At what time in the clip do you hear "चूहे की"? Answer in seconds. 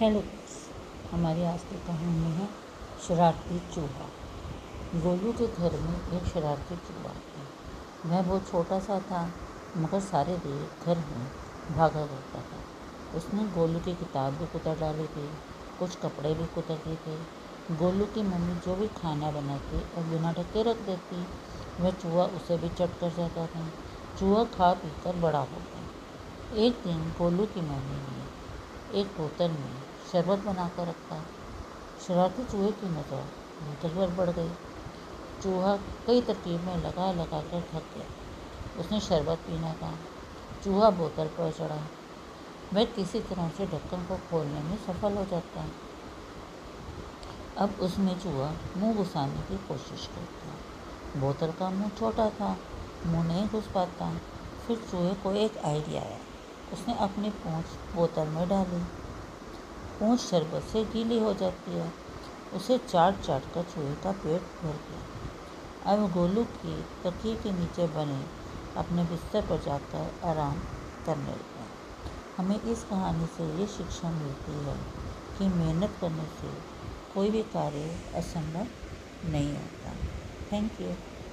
32.44-32.88